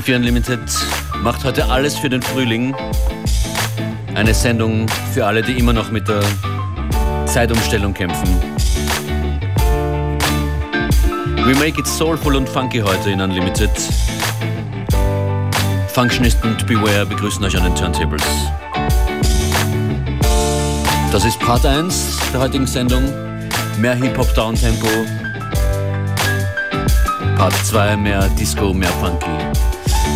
[0.00, 0.60] FM4 Unlimited
[1.22, 2.74] macht heute alles für den Frühling.
[4.14, 6.22] Eine Sendung für alle, die immer noch mit der
[7.26, 8.28] Zeitumstellung kämpfen.
[11.44, 13.70] We make it soulful und funky heute in Unlimited.
[15.88, 18.24] Functionist und Beware begrüßen euch an den Turntables.
[21.12, 23.02] Das ist Part 1 der heutigen Sendung.
[23.78, 24.88] Mehr Hip-Hop Downtempo.
[27.36, 29.26] Part 2 mehr Disco, mehr Funky.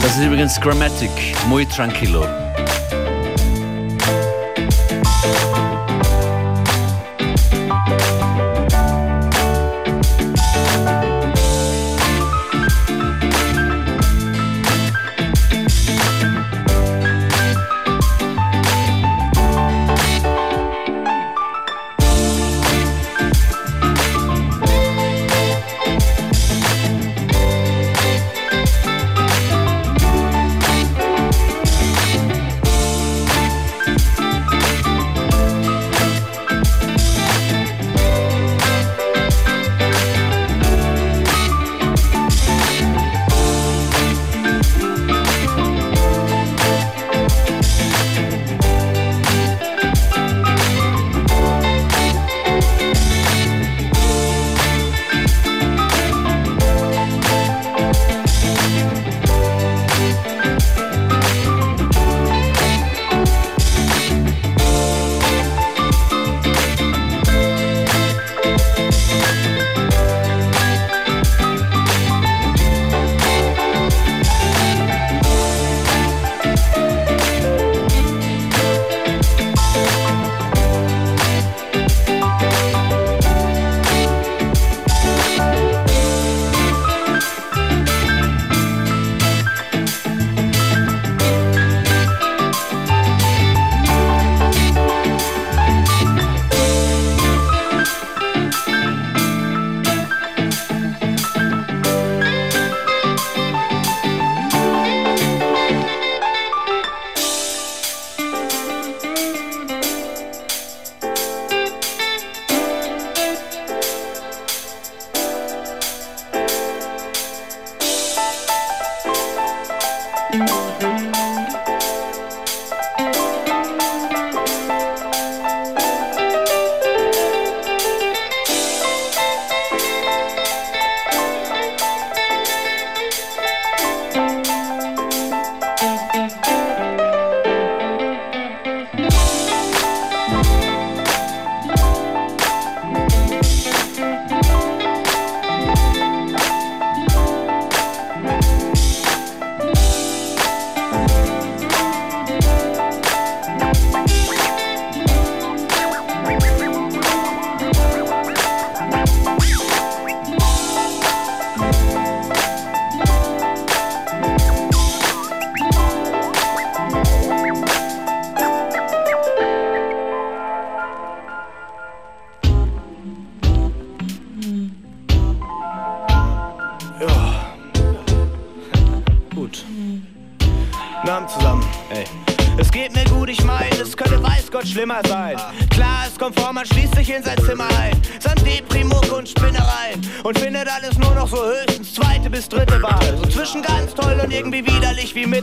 [0.02, 1.10] Das ist übrigens Grammatic,
[1.48, 2.43] muy tranquilo.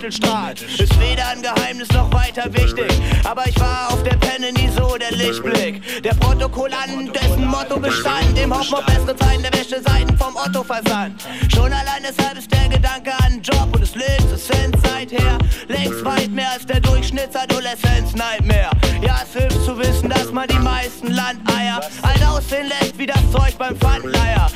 [0.02, 0.54] Wie Mittelstrahl.
[0.54, 2.92] Ist weder ein Geheimnis noch weiter wichtig.
[3.24, 6.02] Aber ich war auf der Penne nie so der Lichtblick.
[6.04, 8.38] Der Protokollant, dessen Motto bestand.
[8.38, 11.24] Im Hoffnung bessere Zeiten der Wäscheseiten vom Otto versandt.
[11.54, 15.38] Schon allein deshalb ist der Gedanke an Job und es lebt es Cent seither.
[15.68, 18.72] Längst weit mehr als der Durchschnittsadoleszenz-Nightmare.
[19.02, 23.22] Ja, es hilft zu wissen, dass man die meisten Landeier alt aussehen lässt wie das
[23.32, 24.51] Zeug beim Pfandleier.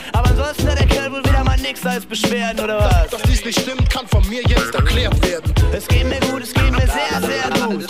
[1.84, 3.10] Wohl wieder mal nix als Beschwerden, oder was?
[3.10, 5.54] Dass dies nicht stimmt, kann von mir jetzt erklärt werden.
[5.72, 7.88] Es geht mir gut, es geht mir sehr, sehr gut.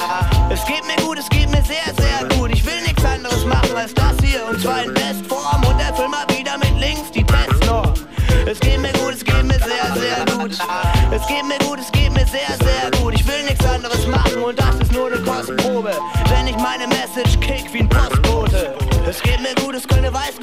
[0.49, 2.51] Es geht mir gut, es geht mir sehr, sehr gut.
[2.53, 6.25] Ich will nichts anderes machen als das hier und zwar in Bestform und erfüll mal
[6.29, 7.93] wieder mit links die Testnorm.
[8.45, 10.51] Es geht mir gut, es geht mir sehr, sehr gut.
[11.11, 13.13] Es geht mir gut, es geht mir sehr, sehr gut.
[13.13, 15.91] Ich will nichts anderes machen und das ist nur eine Kostprobe.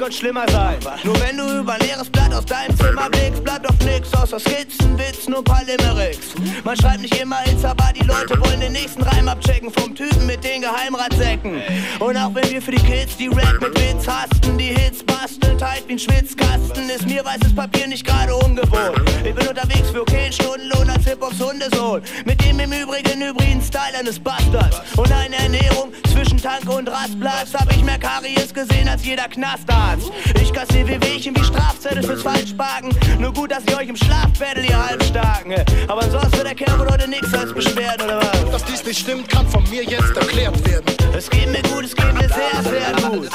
[0.03, 0.79] Gott schlimmer sein.
[1.05, 4.99] Nur wenn du über leeres Blatt aus deinem Zimmer blickst, bleibt doch nix außer Skizzen,
[4.99, 6.35] Witzen und paar Limericks.
[6.65, 10.25] Man schreibt nicht immer Hits, aber die Leute wollen den nächsten Reim abchecken vom Typen
[10.25, 11.61] mit den Geheimratsäcken.
[11.99, 15.57] Und auch wenn wir für die Kids die Rap mit Witz hasten, die Hits basteln,
[15.57, 19.01] tight wie ein Schwitzkasten, ist mir weißes Papier nicht gerade ungewohnt.
[19.23, 22.01] Ich bin unterwegs für okay Stundenlohn als Hip-Hops Hundesohn.
[22.25, 24.81] Mit dem im Übrigen hybriden Style eines Bastards.
[24.97, 25.93] Und eine Ernährung
[26.33, 27.53] zwischen Tank und Rastplatz.
[27.53, 30.11] Hab ich mehr Karies gesehen als jeder Knastarzt.
[30.41, 32.91] Ich kassiere wie Wehchen wie Strafzettel fürs Falschparken.
[33.19, 35.55] Nur gut, dass ich euch im Schlaf battle, ihr Halbstarken.
[35.87, 38.51] Aber sonst wird der Kerl wohl heute nix als Beschwerden, oder was?
[38.51, 40.85] Dass dies nicht stimmt, kann von mir jetzt erklärt werden.
[41.15, 43.29] Es geht mir gut, es geht mir sehr, sehr gut.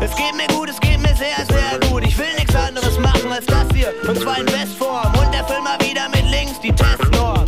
[0.00, 2.04] Es geht mir gut, es geht mir sehr, sehr gut.
[2.04, 3.92] Ich will nichts anderes machen als das hier.
[4.08, 5.12] Und zwar in Bestform.
[5.14, 7.44] Und erfüll mal wieder mit links die Testnorm.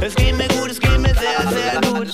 [0.00, 2.08] Es geht mir gut, es geht mir sehr, sehr gut.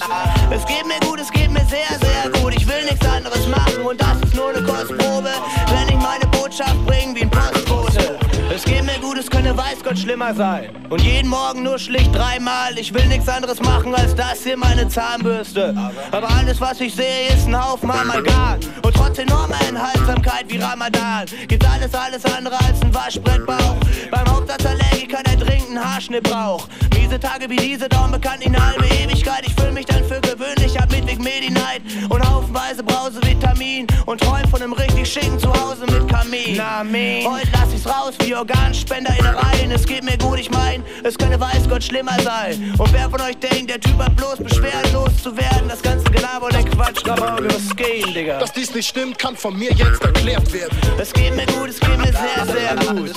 [0.50, 2.54] Es geht mir gut, es geht mir sehr, sehr gut.
[2.54, 5.30] Ich will nichts anderes machen und das ist nur eine Kostprobe.
[5.68, 8.18] Wenn ich meine Botschaft bringe wie ein Postbote.
[8.54, 10.70] Es geht mir gut, es könnte weiß Gott schlimmer sein.
[10.90, 12.76] Und jeden Morgen nur schlicht dreimal.
[12.76, 15.74] Ich will nichts anderes machen als das hier, meine Zahnbürste.
[16.10, 18.58] Aber alles, was ich sehe, ist ein Haufen Amalgam.
[18.82, 23.76] Und trotz enormer Enthaltsamkeit wie Ramadan gibt alles, alles andere als ein Waschbrettbauch.
[24.10, 26.68] Beim Hauptsatz Allergiker, der dringend einen Haarschnitt braucht.
[27.12, 29.42] Miese Tage wie diese dauern bekannt in halbe Ewigkeit.
[29.46, 34.18] Ich fühle mich dann für gewöhnlich ab mit Weg Medi-Night und haufenweise Brause Vitamin und
[34.18, 36.56] träum von einem richtig schicken Zuhause mit Kamin.
[36.56, 39.70] Na, Heute lass ich's raus wie Organspender in Reihen.
[39.72, 42.74] Es geht mir gut, ich mein, es könnte weiß Gott schlimmer sein.
[42.78, 46.46] Und wer von euch denkt, der Typ hat bloß beschwerdenlos zu werden, das ganze Gelaber
[46.46, 48.38] und der Quatsch, aber was gehen, Digga.
[48.38, 50.78] Dass dies nicht stimmt, kann von mir jetzt erklärt werden.
[50.98, 53.12] Es geht mir gut, es geht mir sehr, sehr gut.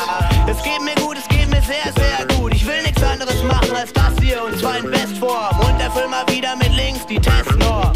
[0.49, 2.53] Es geht mir gut, es geht mir sehr, sehr gut.
[2.53, 5.59] Ich will nichts anderes machen als das hier und zwar in Bestform.
[5.59, 7.93] Und erfüll mal wieder mit links die Testnorm.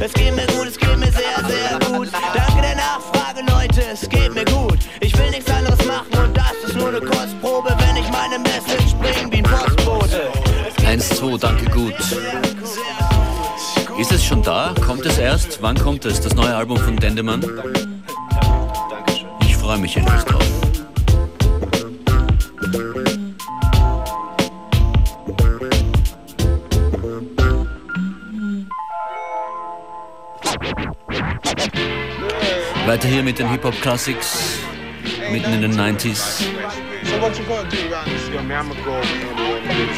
[0.00, 2.08] Es geht mir gut, es geht mir sehr, sehr gut.
[2.34, 4.78] Danke der Nachfrage, Leute, es geht mir gut.
[5.00, 8.94] Ich will nichts anderes machen und das ist nur eine Kostprobe, wenn ich meine Message
[9.00, 10.28] bring wie ein Postbote.
[10.86, 11.94] 1, 2, danke gut.
[13.98, 14.74] Ist es schon da?
[14.86, 15.60] Kommt es erst?
[15.60, 16.20] Wann kommt es?
[16.20, 17.44] Das neue Album von Dendemann?
[19.42, 20.42] Ich freue mich jedenfalls drauf.
[32.86, 34.58] Weiter hier mit den Hip-Hop-Classics,
[35.32, 36.44] mitten in den 90s.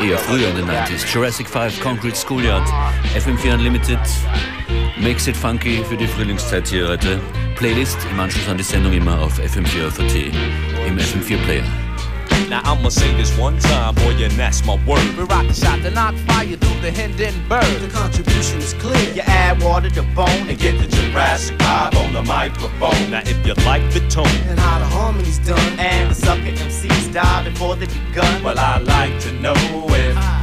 [0.02, 1.12] Eher früher in den 90s.
[1.12, 2.66] Jurassic 5, Concrete Schoolyard,
[3.14, 3.98] FM4 Unlimited,
[4.98, 7.20] Makes It Funky für die Frühlingszeit hier heute.
[7.56, 10.14] Playlist im Anschluss an die Sendung immer auf FM4 FAT
[10.86, 11.81] im FM4 Player.
[12.48, 15.04] Now I'ma say this one time, boy, and that's my word.
[15.16, 17.80] We rock the shot to knock fire through the Hindenburg.
[17.80, 19.14] The contribution is clear.
[19.14, 23.10] You add water to bone and get the Jurassic vibe on the microphone.
[23.10, 27.12] Now if you like the tone and how the harmony's done, and the sucker MCs
[27.12, 28.42] die before they begun.
[28.42, 30.41] Well, I like to know if you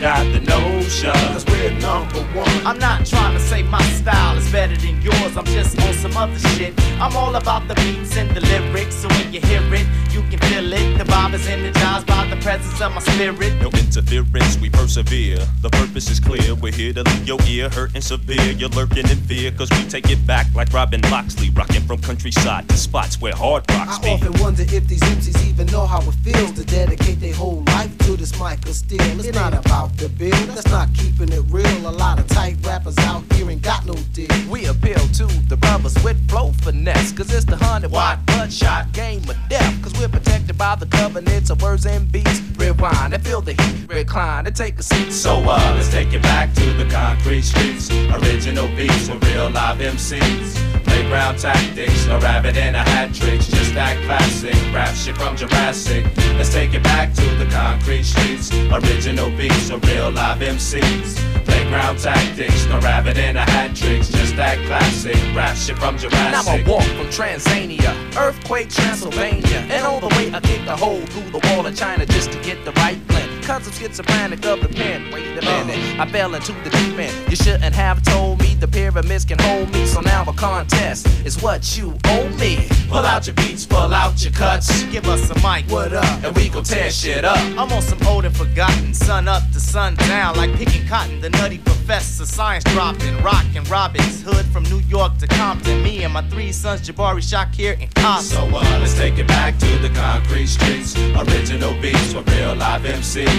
[0.00, 1.12] got the notion.
[1.32, 2.66] Cause we're number one.
[2.66, 5.36] I'm not trying to say my style is better than yours.
[5.36, 6.74] I'm just on some other shit.
[7.00, 8.96] I'm all about the beats and the lyrics.
[8.96, 10.98] So when you hear it, you can feel it.
[10.98, 13.52] The vibe is energized by the presence of my spirit.
[13.60, 15.38] No interference, we persevere.
[15.62, 16.54] The purpose is clear.
[16.54, 18.52] We're here to leave your ear hurting severe.
[18.52, 21.50] You're lurking in fear, cause we take it back like Robin Loxley.
[21.50, 24.10] Rocking from countryside to spots where hard rocks I be.
[24.10, 27.96] often wonder if these MCs even know how it feels to dedicate their whole life
[27.98, 29.00] to this mic of steel.
[29.00, 31.88] It's not about the bill, that's not keeping it real.
[31.88, 34.28] A lot of tight rappers out here ain't got no deal.
[34.48, 39.22] We appeal to the brothers with flow finesse, cause it's the hundred watt bloodshot game
[39.28, 39.82] of death.
[39.82, 42.40] Cause we're protected by the covenants of words and beats.
[42.56, 45.12] Rewind and feel the heat, recline and take a seat.
[45.12, 47.90] So uh, let's take it back to the concrete streets.
[47.90, 50.85] Original beats with real live MCs.
[51.06, 53.46] Playground tactics, no rabbit and a hat tricks.
[53.46, 56.04] Just that classic rap shit from Jurassic.
[56.34, 58.52] Let's take it back to the concrete streets.
[58.72, 61.14] Original beats with real live MCs.
[61.44, 64.08] Playground tactics, no rabbit and a hat tricks.
[64.08, 70.00] Just that classic rap shit from And I'ma walk from Tanzania, earthquake Transylvania, and all
[70.00, 72.72] the way I kicked a hole through the wall of China just to get the
[72.72, 73.25] right blend.
[73.46, 75.08] Cause I'm schizophrenic of the pen.
[75.12, 77.30] Wait a minute, I fell into the deep end.
[77.30, 79.86] You shouldn't have told me the pyramids can hold me.
[79.86, 82.66] So now a contest is what you owe me.
[82.88, 84.82] Pull out your beats, pull out your cuts.
[84.86, 85.70] Give us a mic.
[85.70, 86.24] What up?
[86.24, 87.38] And we gon' tear shit up.
[87.38, 91.20] I'm on some old and forgotten, sun up to sun down, like picking cotton.
[91.20, 95.84] The nutty professor, science dropping, rockin' Robin's Hood from New York to Compton.
[95.84, 98.24] Me and my three sons, Jabari, Shakir, and Compton.
[98.24, 100.98] So uh, let's take it back to the concrete streets.
[100.98, 103.35] Original beats with real live MCs.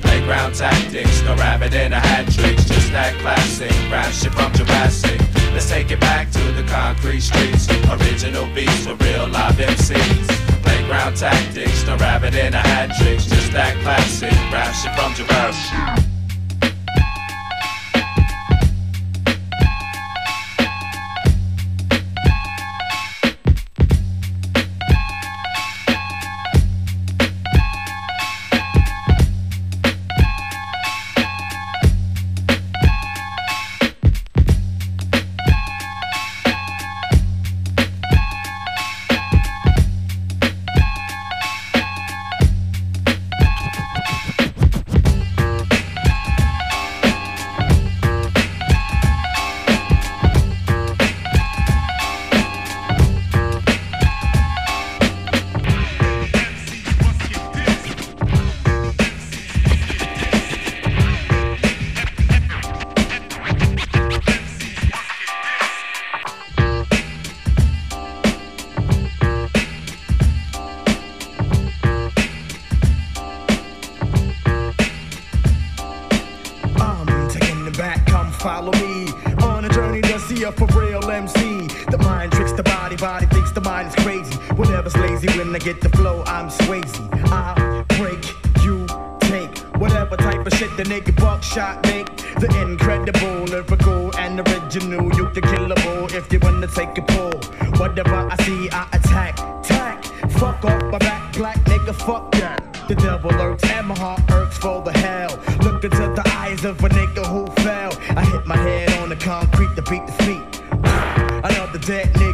[0.00, 5.20] Playground tactics, no rabbit in a hat tricks, just that classic rap shit from Jurassic.
[5.52, 7.68] Let's take it back to the concrete streets.
[7.90, 10.28] Original beats with real live MCs.
[10.62, 16.07] Playground tactics, no rabbit in a hat tricks, just that classic rap shit from Jurassic.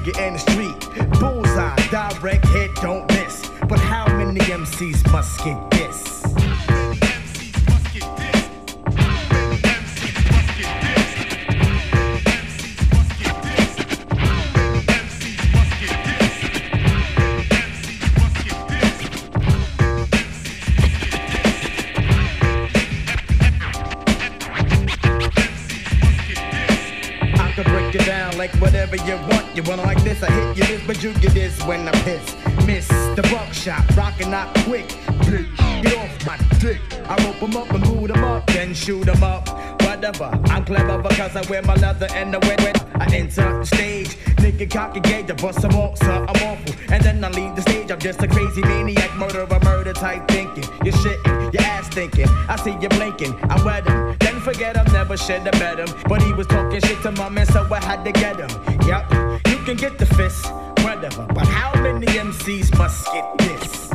[0.05, 1.21] nigga in the street.
[1.21, 3.51] Bullseye, direct hit, don't miss.
[3.69, 6.14] But how many MCs must get this?
[29.55, 30.21] You wanna like this?
[30.21, 32.35] I hit you this, but you get this when I piss.
[32.67, 34.89] Miss the buckshot, rockin' out quick.
[35.23, 35.47] Bitch,
[35.81, 36.81] get off my dick.
[37.09, 39.49] I rope 'em up and boot 'em up, then shoot 'em up.
[39.83, 42.85] Whatever, I'm clever because I wear my leather and I wear wet.
[42.97, 46.75] I enter the stage, nigga cocky gauge, the bust some off, son, I'm awful.
[46.91, 50.65] And then I leave the stage, I'm just a crazy maniac, murderer, murder type thinking.
[50.85, 52.29] You're shitting, your ass thinking.
[52.49, 54.17] I see you blinking, I wet him.
[54.19, 55.89] Then forget him, never should have met him.
[56.09, 58.51] But he was talking shit to my man, so I had to get him.
[58.89, 60.53] Yep can get the fist,
[60.83, 61.27] whatever.
[61.33, 63.94] But how many MCs must get this?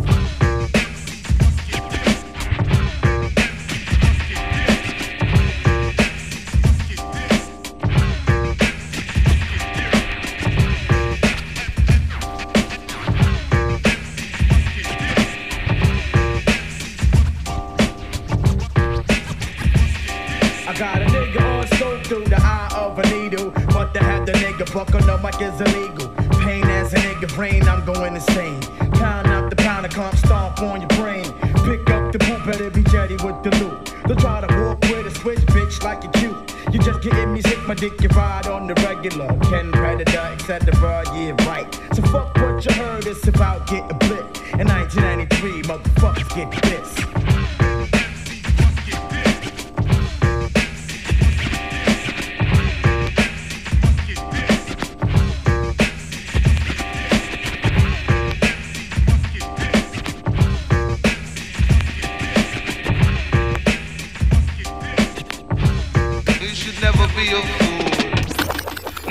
[24.74, 26.08] bucking up mic is illegal.
[26.42, 28.62] Pain as a nigga brain, I'm going insane.
[28.94, 31.26] Count out the pound of clump, stomp on your brain.
[31.66, 33.94] Pick up the poop, better be jetty with the loot.
[34.06, 36.74] Don't try to walk with a switch, bitch, like you cute.
[36.74, 39.28] You just getting me sick, my dick, you ride on the regular.
[39.50, 41.04] Ken Predator, etc.
[41.16, 41.68] Yeah, right.
[41.94, 44.60] So fuck what you heard, it's about getting blipped.
[44.60, 47.09] In 1993, motherfuckers get pissed.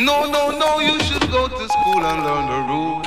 [0.09, 3.07] No, no, no, you should go to school and learn the rules.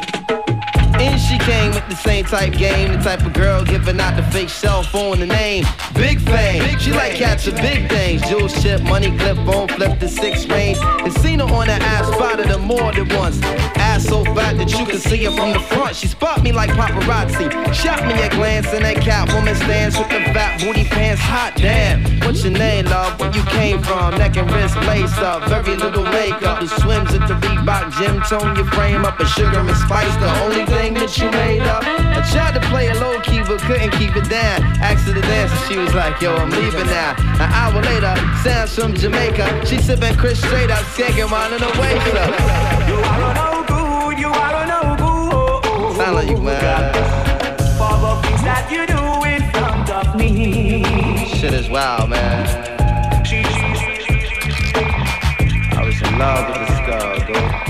[1.01, 2.91] In she came with the same type game.
[2.93, 5.65] The type of girl giving out the fake cell phone the name.
[5.95, 6.63] Big fame.
[6.63, 8.21] Big she like catching big things.
[8.27, 10.77] Jewel ship, money clip, bone flip the six range.
[10.79, 13.41] And seen her on the ass, spotted her more than once.
[13.77, 15.95] Ass so fat that you can see her from the front.
[15.95, 17.49] She spot me like paparazzi.
[17.73, 21.21] Shot me a glance in that cat stance with the fat booty pants.
[21.21, 22.03] Hot damn.
[22.21, 23.19] What's your name, love?
[23.19, 24.17] Where you came from?
[24.17, 25.47] Neck and wrist lace up.
[25.49, 26.59] Very little makeup.
[26.59, 28.21] Who swims at the Reebok gym?
[28.29, 30.15] Tone your frame up a sugar and spice.
[30.17, 31.83] The only thing that you made up up.
[31.87, 34.61] I tried to play it low key, but couldn't keep it down.
[34.83, 37.15] Asked her to dance, and she was like, Yo, I'm leaving now.
[37.39, 38.13] An hour later,
[38.43, 39.65] sounds from Jamaica.
[39.65, 42.05] She sipping Chris straight up, skanking while in the waist.
[42.87, 45.95] You are no good, you are no good.
[45.97, 46.93] Sound like you, man.
[47.79, 51.25] For the things that you do in front of me.
[51.25, 52.45] Shit is wild, man.
[55.73, 57.60] I was in love with this girl, dude.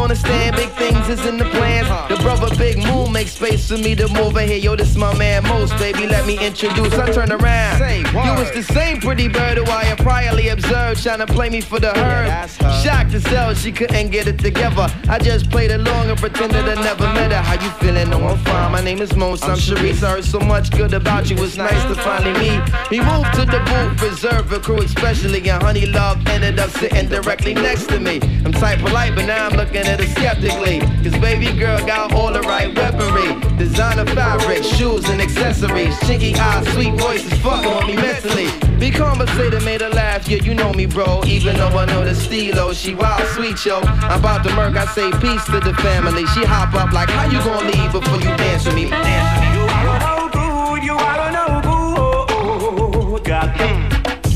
[0.00, 0.56] On the stand.
[0.56, 1.88] Big things is in the plans.
[2.08, 4.58] The brother Big Moon makes space for me to move in here.
[4.58, 6.06] Yo, this my man Mos, baby.
[6.06, 6.94] Let me introduce.
[6.94, 7.80] I turn around.
[8.04, 11.60] You was the same pretty bird who I had priorly observed, trying to play me
[11.60, 12.48] for the herd.
[12.82, 14.86] Shocked to sell, she couldn't get it together.
[15.08, 17.42] I just played along and pretended I never met her.
[17.42, 18.10] How you feeling?
[18.10, 18.72] No, I'm fine.
[18.72, 19.42] My name is Mos.
[19.42, 20.02] I'm Sharice.
[20.02, 21.36] I heard so much good about you.
[21.42, 22.60] It's nice to finally meet.
[22.90, 25.48] We moved to the booth, reserve a crew, especially.
[25.48, 28.20] And Honey Love ended up sitting directly next to me.
[28.44, 30.80] I'm type polite, but now I'm looking at her skeptically.
[31.02, 33.38] Cause baby girl got all the right weaponry.
[33.56, 35.94] Designer fabric, shoes and accessories.
[36.00, 38.48] Chinky eyes, sweet voices, fucking with me mentally.
[38.78, 41.22] Be conversated, made her laugh, yeah, you know me, bro.
[41.24, 43.80] Even though I know the stilo, she wild sweet, yo.
[43.80, 46.26] I'm about to murk, I say peace to the family.
[46.26, 48.90] She hop up like, how you gonna leave before you dance with me?
[48.90, 49.56] Dance with me.
[49.56, 53.24] You are no good, you are no good.
[53.24, 53.50] God,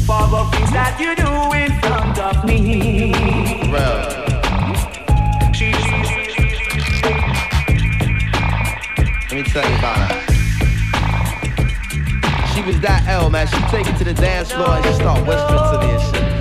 [0.06, 3.70] for the things that you do in front of me.
[3.70, 4.23] Bro.
[9.34, 10.20] Let me tell you about her.
[12.54, 13.48] She was that L, man.
[13.48, 16.33] She take it to the dance floor and she start whispering to me and shit.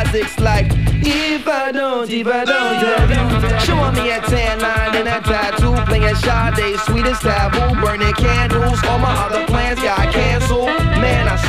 [0.00, 0.66] Isaacs like,
[1.04, 3.60] if I don't, if I don't.
[3.60, 8.82] Showing me a tan line and a tattoo, playing Sade, sweetest taboo, burning candles.
[8.84, 10.39] All my other plans got canceled.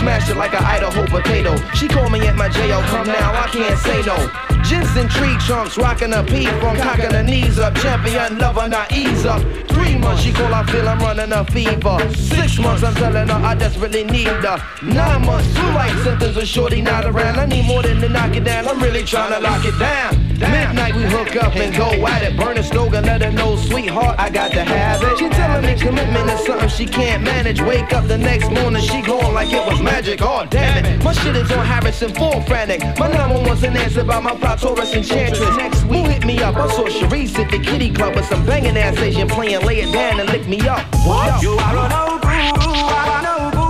[0.01, 1.55] Smashed it like an Idaho potato.
[1.75, 4.17] She called me at my jail, come now, I can't say no.
[4.63, 7.75] Jensen tree trunks, rocking a pee from cocking her knees up.
[7.75, 9.43] Champion lover, not ease up.
[9.69, 11.99] Three months, she call, I feel I'm running a fever.
[12.15, 14.57] Six months, I'm telling her I desperately need her.
[14.81, 17.39] Nine months, two light symptoms of shorty not around.
[17.39, 18.67] I need more than to knock it down.
[18.67, 20.30] I'm really trying to lock it down.
[20.41, 22.35] Midnight, we hook up and go at it.
[22.37, 25.17] Burn a slogan, let her know, sweetheart, I got to have it.
[25.19, 27.61] She telling me commitment is something she can't manage.
[27.61, 30.21] Wake up the next morning, she going like it was magic.
[30.21, 31.03] Oh, damn it.
[31.03, 32.81] My shit is on Harrison, full frantic.
[32.97, 35.55] My number one's an answer by my plot, Taurus Enchantress.
[35.57, 36.55] Next week, hit me up.
[36.55, 39.91] I saw Sharice at the kitty club with some banging ass Asian playing, lay it
[39.91, 40.85] down and lick me up.
[41.05, 41.41] What?
[41.41, 43.61] You are no boo, are no boo.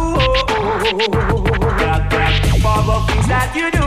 [1.81, 3.81] Got that for the things that you do,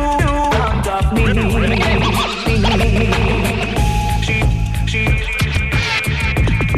[0.57, 2.44] front of me.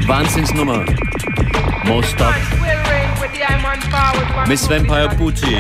[0.09, 0.85] Wahnsinnsnummer.
[1.85, 2.35] Most Up.
[4.49, 5.57] Miss Vampire Booty.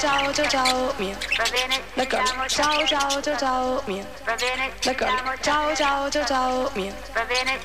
[0.00, 1.14] ciao, ciao, ciao, mia.
[1.36, 2.08] Va bene.
[2.08, 4.04] Ciao, ciao, ciao, ciao, mia.
[4.24, 4.70] Va bene.
[5.42, 6.92] Ciao, ciao, ciao, ciao, mia.
[7.12, 7.58] Va bene.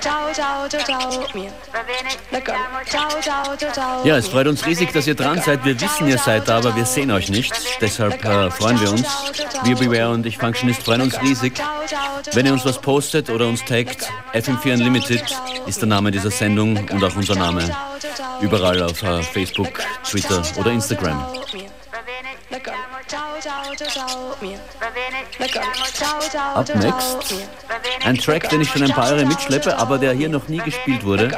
[0.00, 1.52] Ciao, ciao, ciao, ciao, mia.
[1.70, 2.10] Va bene.
[2.30, 2.84] D'accordo.
[2.86, 4.04] Ciao, ciao, ciao, ciao.
[4.04, 5.64] Ja, es freut uns riesig, dass ihr dran seid.
[5.64, 7.52] Wir wissen, ihr seid da, aber wir sehen euch nicht.
[7.80, 9.06] Deshalb äh, freuen wir uns.
[9.62, 11.52] Wir Beware und ich Functionist freuen uns riesig.
[12.32, 15.22] Wenn ihr uns was postet oder uns taggt, FM4 Unlimited
[15.66, 17.70] ist der Name dieser Sendung und auch unser Name.
[18.40, 21.24] Überall auf uh, Facebook, Twitter oder Instagram.
[26.54, 27.34] Up next
[28.04, 31.04] ein Track, den ich schon ein paar Jahre mitschleppe, aber der hier noch nie gespielt
[31.04, 31.30] wurde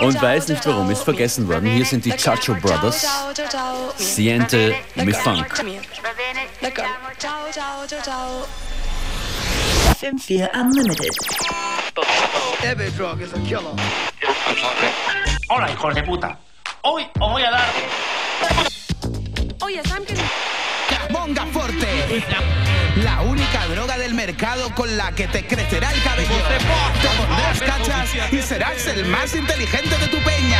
[0.00, 1.68] und weiß nicht warum, ist vergessen worden.
[1.68, 3.06] Hier sind die Chacho Brothers,
[3.96, 5.64] Siente Mi Funk.
[10.00, 11.16] FM4 Unlimited.
[12.62, 13.74] Every drug is a killer.
[15.56, 16.36] Hola, hijos de puta.
[16.82, 17.64] Hoy os voy a dar.
[19.60, 20.14] Oye, Sam, que.
[21.12, 22.24] Monga Forte.
[22.96, 26.34] La única droga del mercado con la que te crecerá el cabello.
[26.48, 30.58] Te pondrás cachas y serás el más inteligente de tu peña.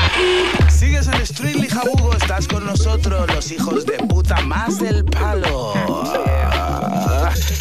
[0.70, 5.74] Sigues en Strictly Jabugo, estás con nosotros, los hijos de puta más del palo.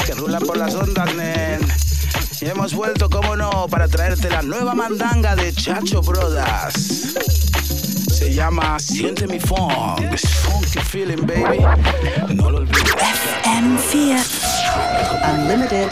[0.06, 1.62] Que rulan por las ondas, nen.
[2.43, 7.13] Y hemos vuelto, como no, para traerte la nueva mandanga de Chacho Brothers.
[8.12, 10.01] Se llama Siente mi funk.
[10.17, 11.60] Funky feeling, baby.
[12.36, 12.84] No lo olvides.
[13.43, 15.89] FM4 Unlimited.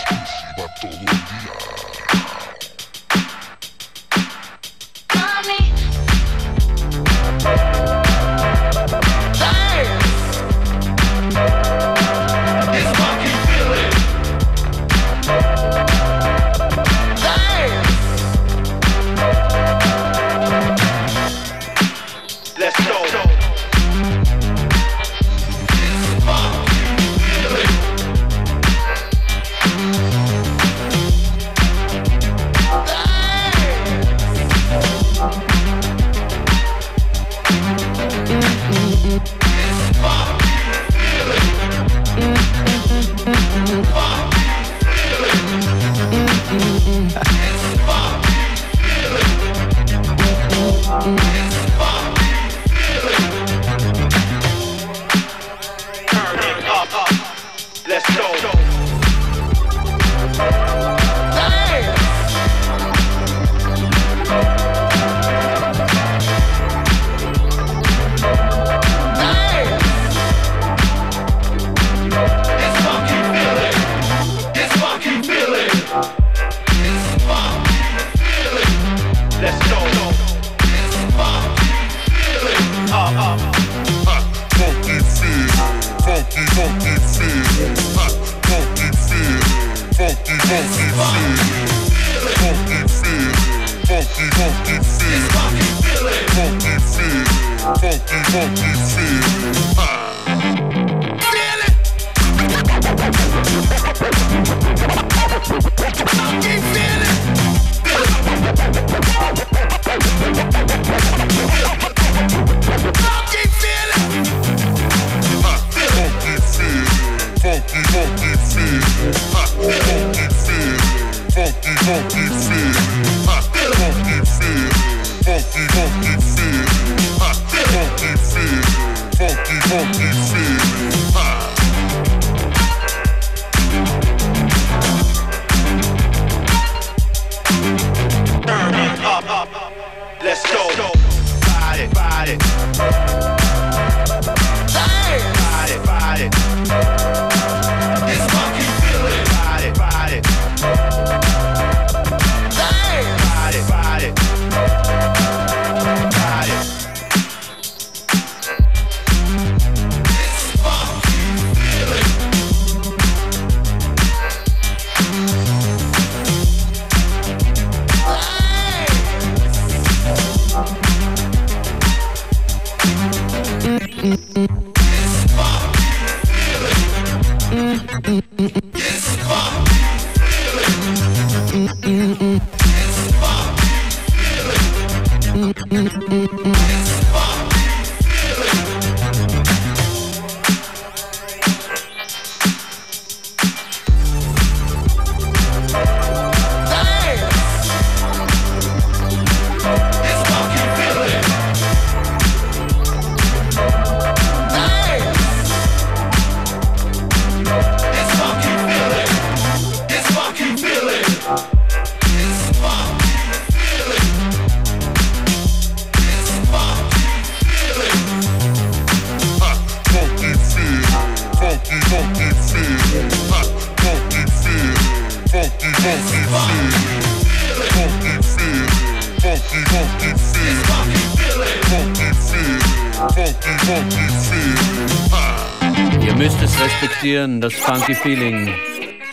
[237.81, 238.53] Funky Feeling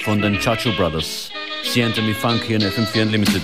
[0.05, 1.31] von den Chacho Brothers.
[1.63, 3.43] Sie enter me funky in FM4 Unlimited.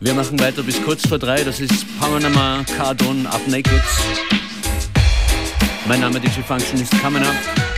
[0.00, 1.42] Wir machen weiter bis kurz vor drei.
[1.42, 3.82] Das ist Panama Cardon Up Naked.
[5.88, 7.73] Mein Name DJ Function ist Coming Up.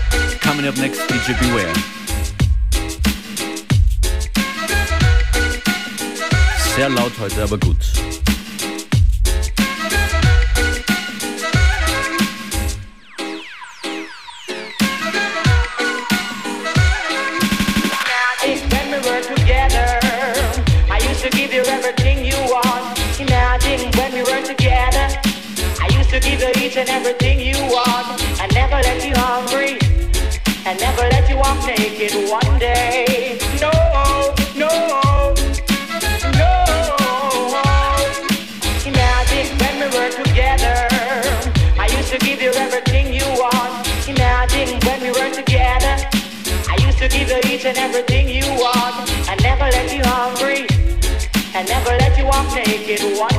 [0.46, 1.72] Coming up next, DJ Beware.
[6.76, 7.76] Sehr laut heute, aber gut.
[19.26, 19.98] Together.
[20.88, 22.96] I used to give you everything you want.
[23.18, 25.08] Imagine when we were together.
[25.80, 29.65] I used to give you each and everything you want and never let you hungry
[30.66, 33.38] and never let you walk naked one day.
[33.60, 33.70] No,
[34.56, 35.32] no,
[36.34, 36.52] no.
[38.84, 40.88] Imagine when we were together.
[41.78, 43.86] I used to give you everything you want.
[44.08, 45.94] Imagine when we were together.
[46.68, 50.66] I used to give you each and everything you want and never let you hungry
[51.54, 53.35] and never let you walk naked one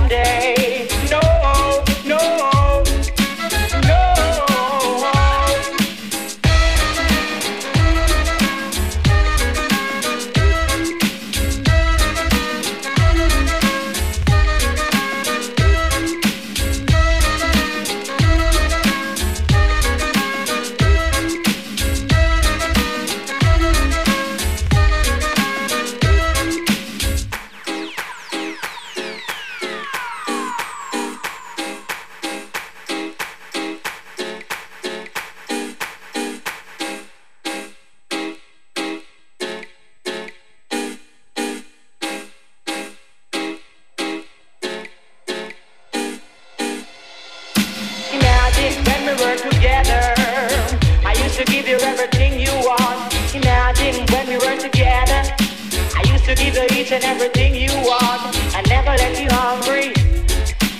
[56.58, 58.34] to each and everything you want.
[58.58, 59.94] I never let you hungry.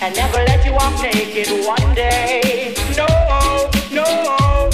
[0.02, 2.74] I never let you walk naked one day.
[2.96, 3.06] No,
[3.94, 4.70] no, no.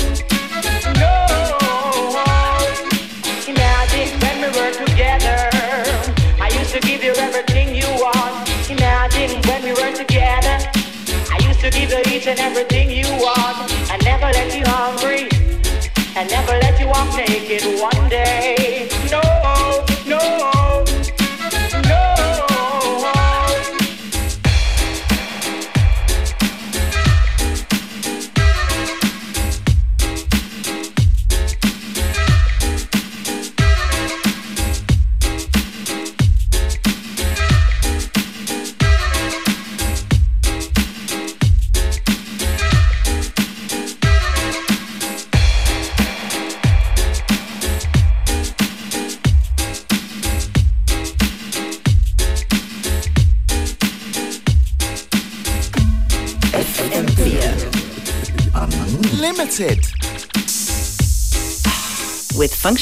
[3.52, 5.40] Imagine when we were together.
[6.40, 8.48] I used to give you everything you want.
[8.70, 10.56] Imagine when we were together.
[11.30, 13.56] I used to give you each and everything you want.
[13.92, 15.28] I never let you hungry.
[16.16, 18.88] I never let you walk naked one day.
[19.10, 19.33] No,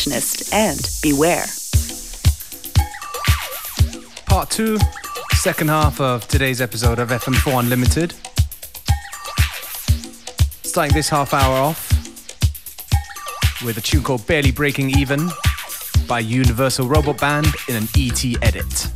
[0.05, 1.45] With Functionist and Beware.
[4.27, 4.79] Part two,
[5.33, 8.15] second half of today's episode of FM4 Unlimited.
[10.65, 11.91] Starting this half hour off
[13.65, 15.29] with a tune called Barely Breaking Even
[16.09, 18.92] by Universal Robot Band in an ET edit.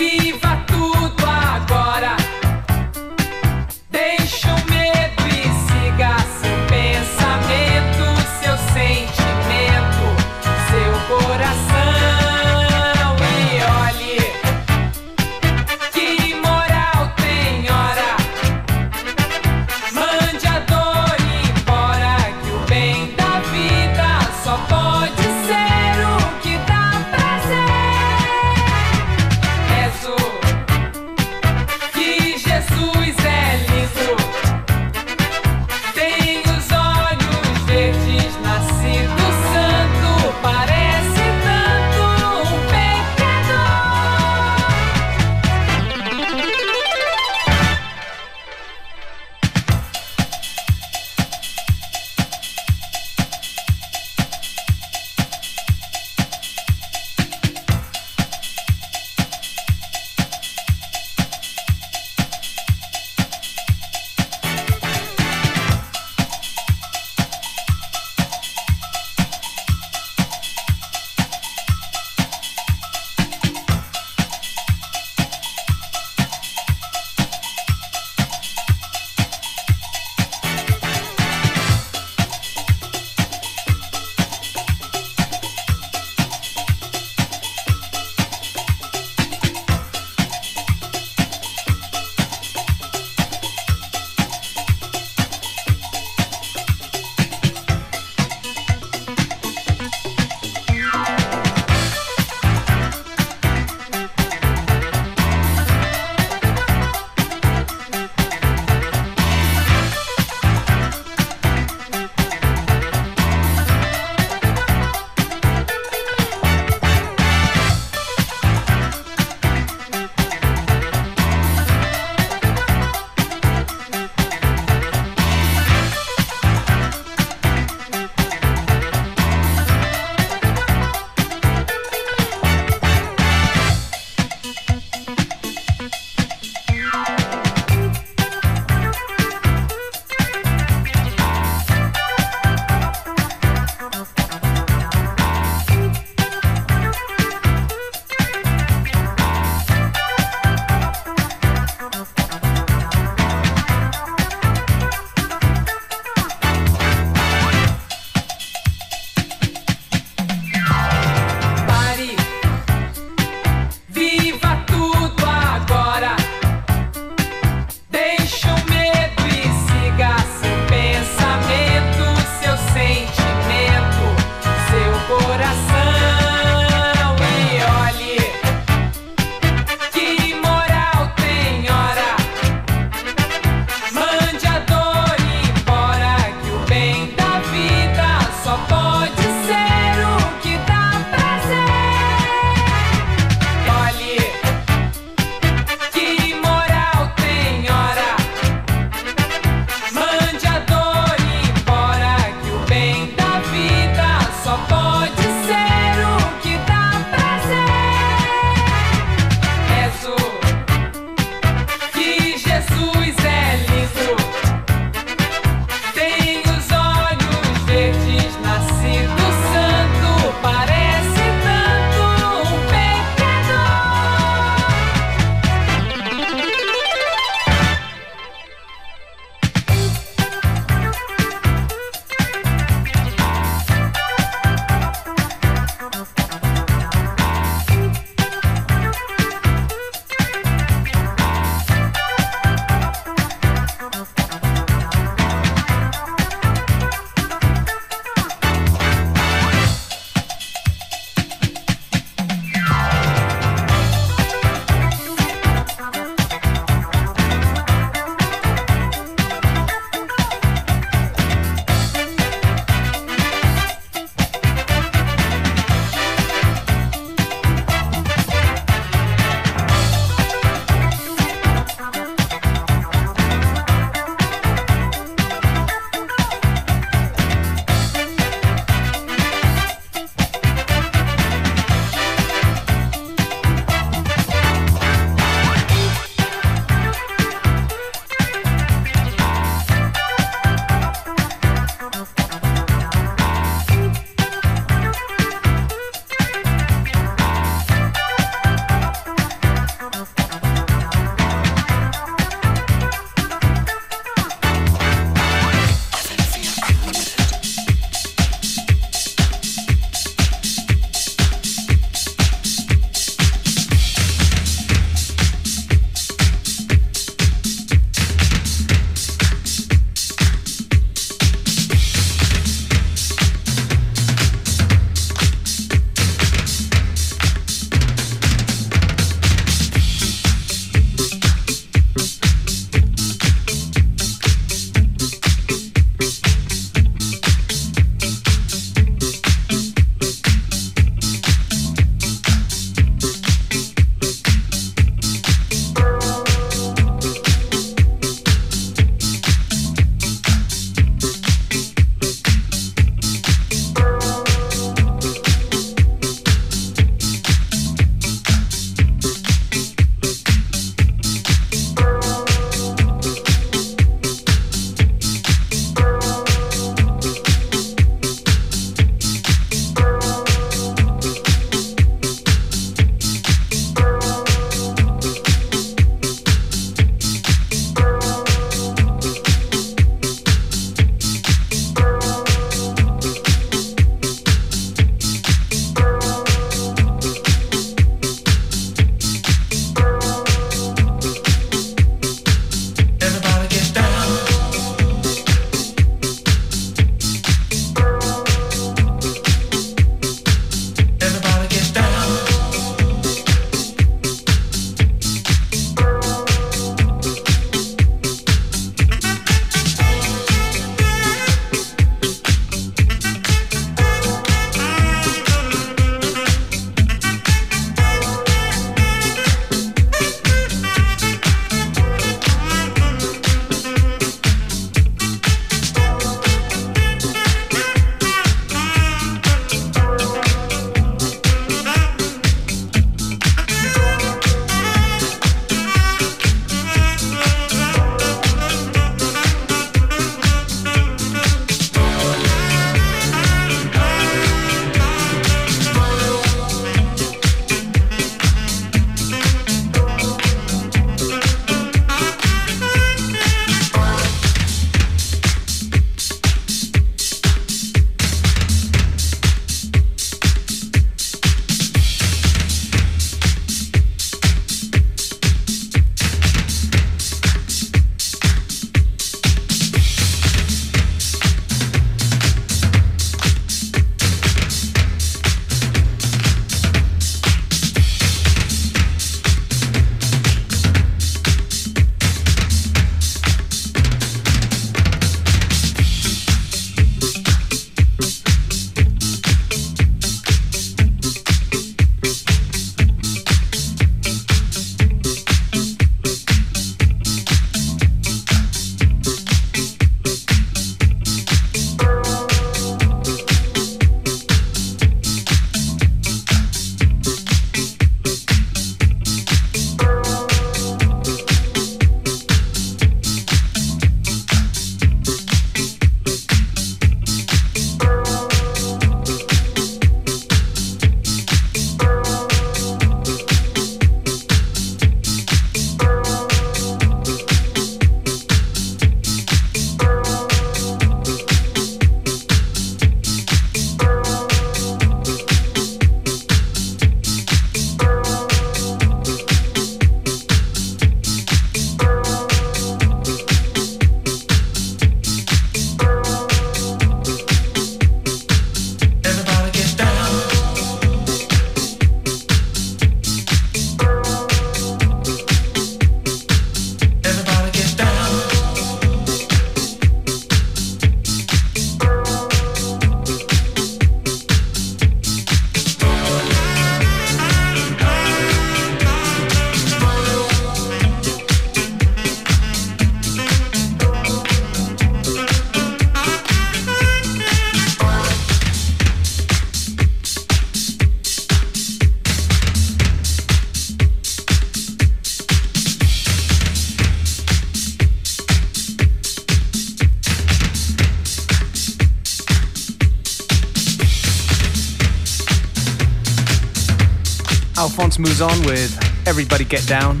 [597.58, 598.72] Alphonse Mouzon with
[599.08, 600.00] Everybody Get Down.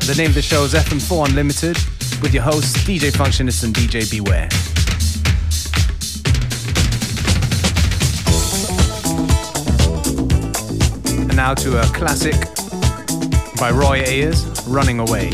[0.00, 1.76] The name of the show is FM4 Unlimited
[2.20, 4.48] with your hosts DJ Functionist and DJ Beware.
[11.20, 12.34] And now to a classic
[13.60, 15.30] by Roy Ayers, Running Away.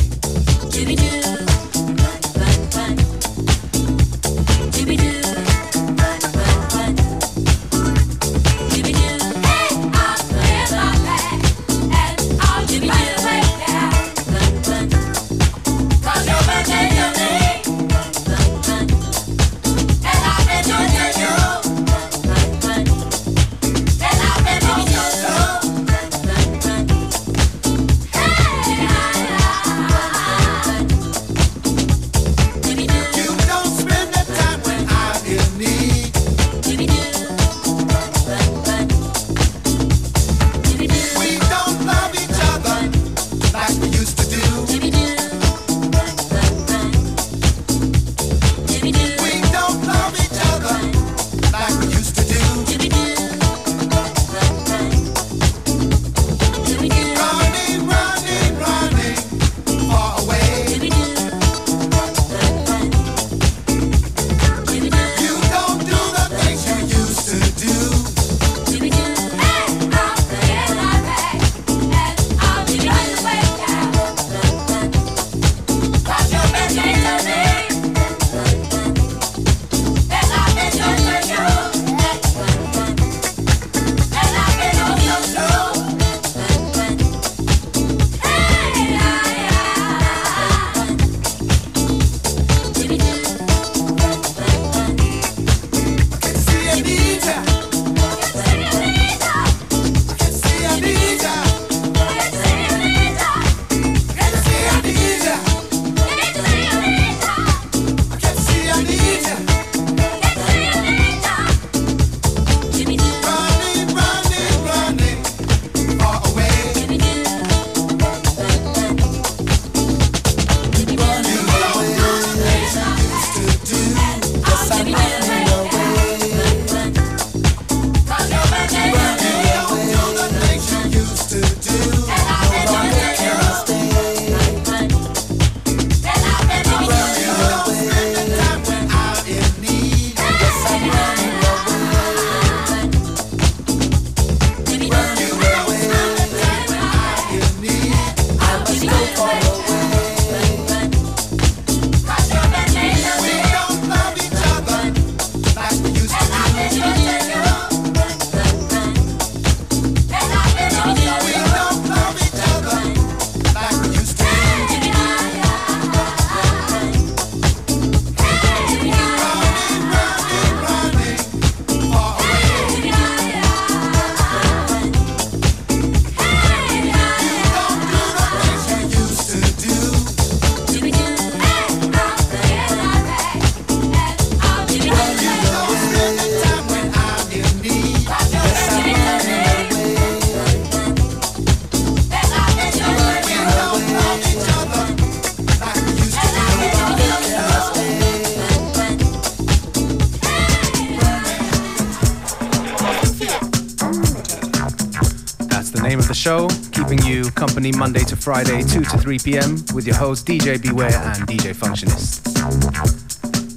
[207.39, 209.65] Company Monday to Friday, 2 to 3 p.m.
[209.75, 212.23] with your hosts DJ Beware and DJ Functionist.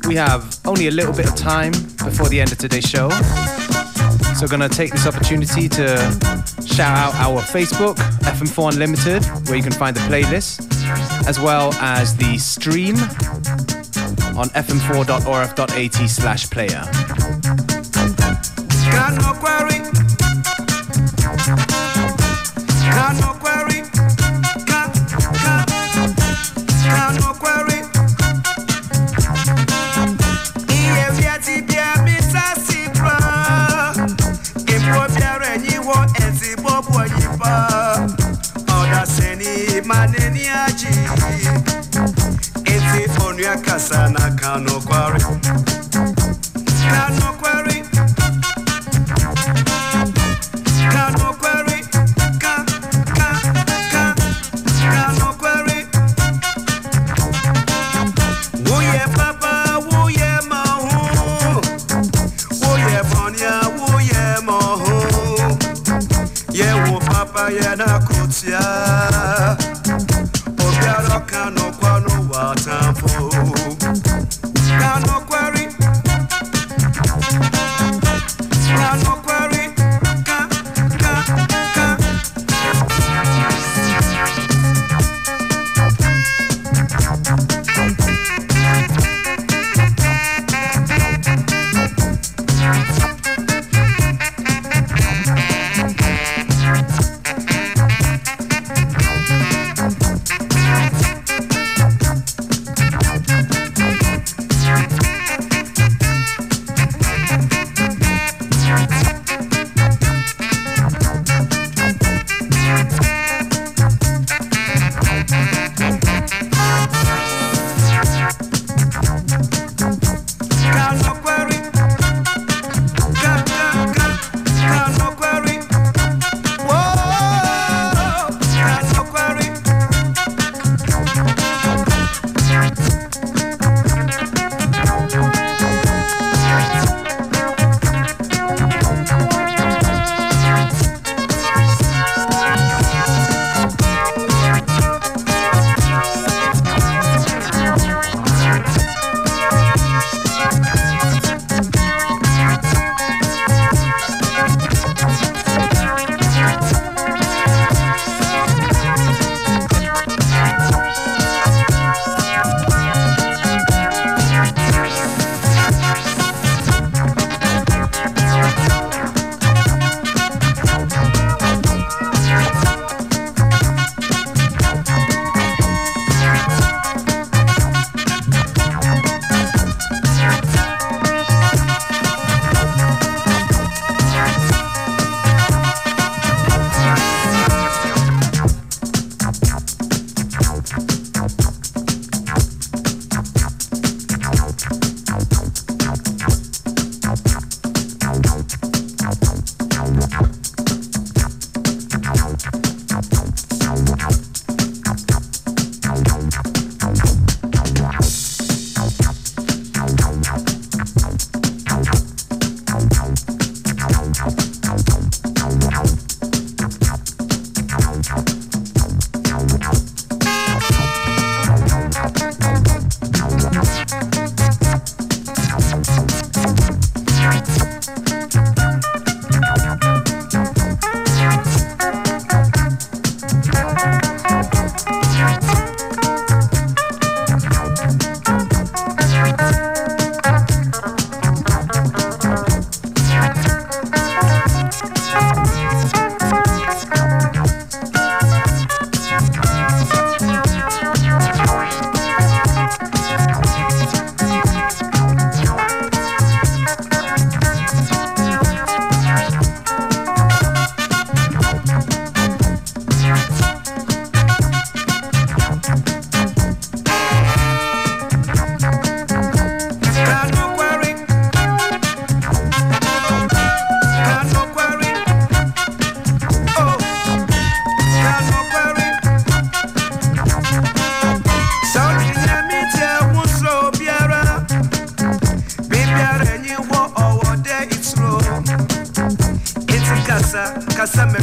[0.08, 1.72] We have only a little bit of time
[2.06, 3.10] before the end of today's show.
[4.36, 5.98] So gonna take this opportunity to
[6.66, 10.62] shout out our Facebook, FM4 Unlimited, where you can find the playlist,
[11.28, 12.96] as well as the stream
[14.38, 16.84] on fm4.orf.at slash player.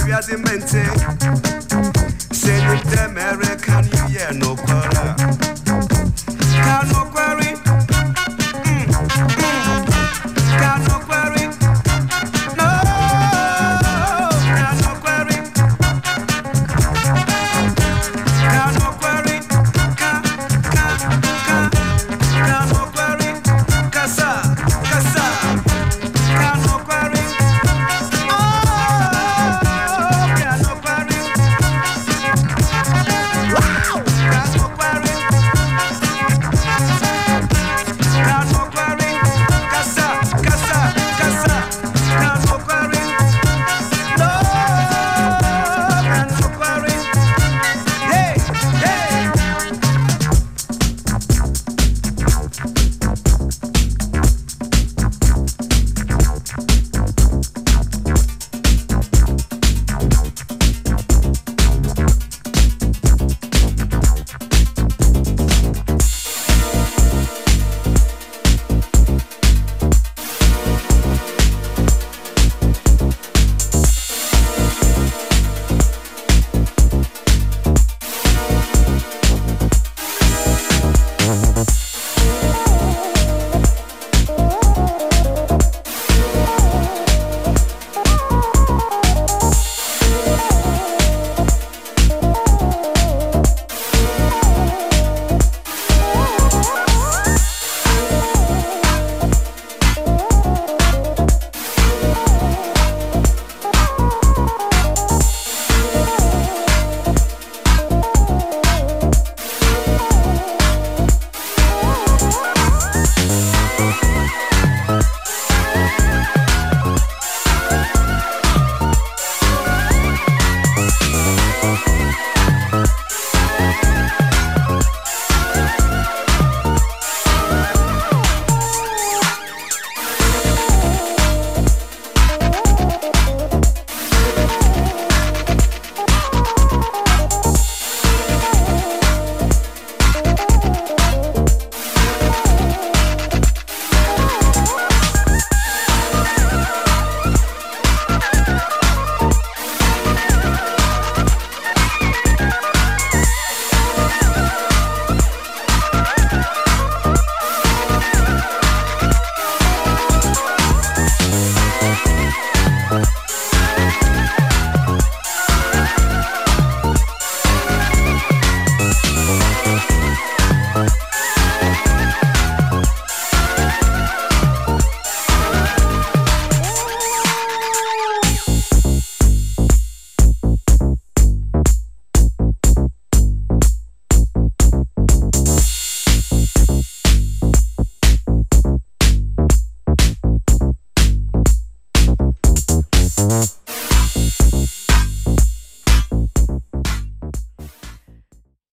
[0.09, 1.68] Kasa meriadi mente